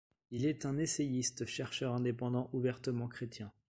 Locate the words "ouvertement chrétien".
2.53-3.51